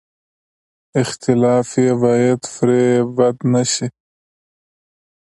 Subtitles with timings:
[1.01, 2.83] اختلاف یې باید پرې
[3.17, 3.87] بد نه شي.